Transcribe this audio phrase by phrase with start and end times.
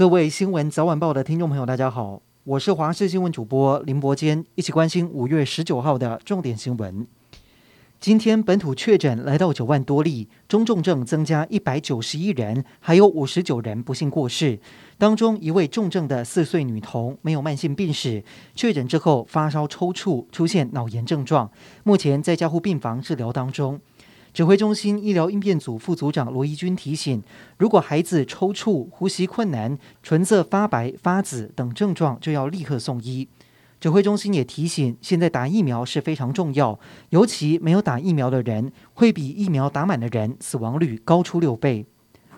[0.00, 7.06] 各位新闻早晚报的听众朋友，大家好，我是华视新闻主播林伯坚，一起关心五月十九号的重点新闻。
[8.00, 14.58] 今天本土确诊来到九万多例，中重症增加一百九十一人，还有五十九人不幸过世。
[14.96, 18.24] 当中一位重症的四岁女童没有慢性病史，
[18.54, 21.50] 确诊之后发烧抽搐，出现脑炎症状，
[21.84, 23.78] 目前在加护病房治疗当中。
[24.32, 27.22] 指挥中心医疗应变组副组长罗宜君提醒：
[27.58, 33.28] 如果孩子抽搐、呼吸困难、唇色发白、发紫等症状，就要立刻送医。
[33.80, 41.86] 指挥中心也提醒，现在打疫苗是非常重要，尤其没有打疫苗的人，会比疫苗打满的人死亡率高出六倍。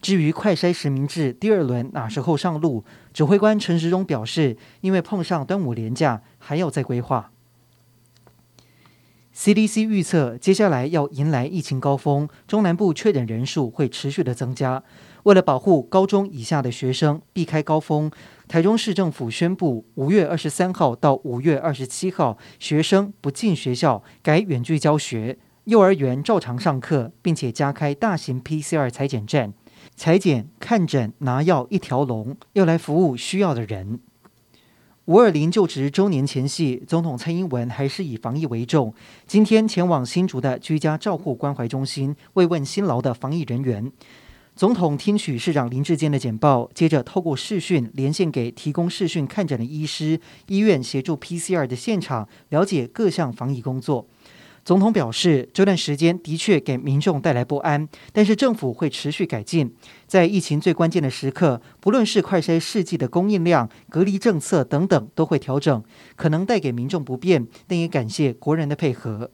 [0.00, 7.30] 至于快筛实名制第二轮哪时候上路，指挥官陈时中表示，因为碰上端午连假，还要再规划。
[9.36, 14.82] CDC 预测，接下来要迎来疫情高峰，中南部确诊人数会持续的增加。
[15.24, 18.10] 为了保护高中以下的学生避开高峰，
[18.48, 29.52] 台中市政府宣布，五月二十三号到五月二十七号，学生不进学校，改远距教学，幼儿园照常上课，并且加开大型 PCR 裁检站，
[29.94, 34.00] 裁剪、看诊、拿药一条龙，要来服务需要的人。
[35.06, 38.92] 五二零就职周年前夕，总统蔡英文还是以防疫为重。
[39.24, 43.92] 今天前往新竹的居家照护关怀中心慰问辛劳的防疫人员。
[44.56, 54.08] 总统听取市长林志坚的简报，接着透过视讯连线给提供视讯看诊的医师、医院协助 PCR 的现场，了解各项防疫工作。
[54.66, 59.72] 总统表示，这段时间的确给民众带来不安，但是政府会持续改进，
[60.08, 65.84] 在疫情最关键的时刻，不论是快筛试剂的供应量、隔离政策等等，都会调整，
[66.16, 69.30] 可能带给民众不便，但也感谢国人的配合。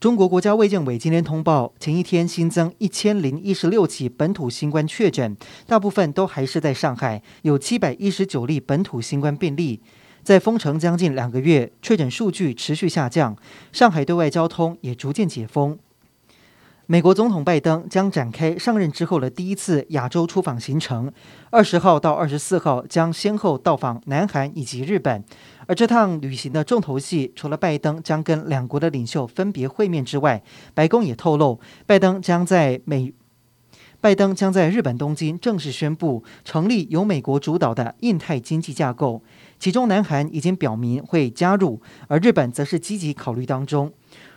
[0.00, 5.36] 中国国家卫健委今天通报，前一天新增一千零一十六起本土新冠确诊，
[5.68, 9.80] 大部分都还是在上海，有七百一十九例本土新冠病例。
[10.22, 13.36] 在封城将近两个月，确诊数据持续下降，
[13.72, 15.78] 上海对外交通也逐渐解封。
[16.86, 21.12] 美国总统拜登将展开上任之后的第一次亚洲出访行程，
[21.50, 25.22] 二十号到二十四号将先后到访南韩以及日本。
[25.66, 30.42] 而这趟旅行的重头戏，除了拜登将跟两国的领袖分别会面之外，
[30.74, 33.12] 白宫也透露，拜登将在美。
[34.00, 39.22] 拜登将在日本东京正式宣布成立由美国主导的印太经济架构，
[39.58, 43.92] 其中南韩已经表明会加入，而日本则是积极考虑当中。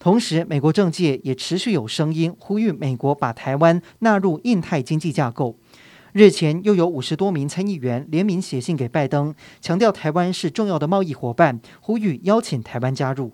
[0.00, 5.56] 同时，美国政界也持续有声音呼吁美国把台湾纳入印太经济架构。
[6.12, 13.30] 日前又有五十多名参议员联名写信给拜登，强调台湾是重要的贸易伙伴，呼吁邀请台湾加入。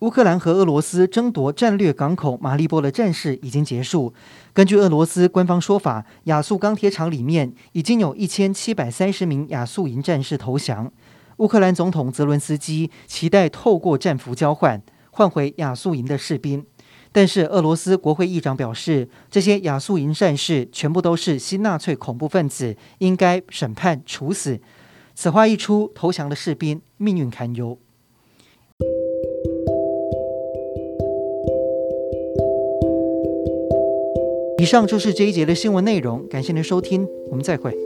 [0.00, 4.12] 乌克兰和俄罗斯争夺战略港口马利波的战事已经结束。
[4.52, 10.92] 根据俄罗斯官方说法，亚速钢铁厂里面已经有一千七百三十名亚速营战士投降。
[11.38, 16.62] 乌克兰总统泽伦斯基期待透过战俘交换换回亚速营的士兵，
[17.10, 24.60] 但是俄罗斯国会议长表示，这些亚速营战士全部都是新纳粹恐怖分子，应该审判处死。
[25.14, 27.78] 此话一出，投降的士兵命运堪忧。
[34.66, 37.85] 以上就是这一节的新闻内容，感谢您收听，我们再会。